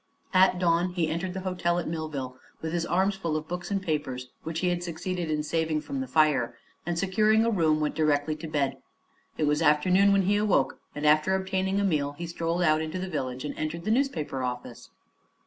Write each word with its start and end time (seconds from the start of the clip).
At 0.33 0.57
dawn 0.57 0.93
he 0.93 1.09
entered 1.09 1.35
the 1.35 1.41
hotel 1.41 1.77
at 1.77 1.87
Millville 1.87 2.35
with 2.59 2.73
his 2.73 2.87
arms 2.87 3.13
full 3.13 3.37
of 3.37 3.47
books 3.47 3.69
and 3.69 3.79
papers 3.83 4.29
which 4.41 4.61
he 4.61 4.69
had 4.69 4.81
succeeded 4.81 5.29
in 5.29 5.43
saving 5.43 5.81
from 5.81 5.99
the 6.01 6.07
fire, 6.07 6.57
and 6.87 6.97
securing 6.97 7.45
a 7.45 7.51
room 7.51 7.79
went 7.79 7.93
directly 7.93 8.35
to 8.37 8.47
bed. 8.47 8.81
It 9.37 9.43
was 9.43 9.61
afternoon 9.61 10.11
when 10.11 10.23
he 10.23 10.37
awoke 10.37 10.79
and 10.95 11.05
after 11.05 11.35
obtaining 11.35 11.79
a 11.79 11.83
meal 11.83 12.13
he 12.13 12.25
strolled 12.25 12.63
out 12.63 12.81
into 12.81 12.97
the 12.97 13.09
village 13.09 13.45
and 13.45 13.55
entered 13.55 13.85
the 13.85 13.91
newspaper 13.91 14.41
office. 14.41 14.89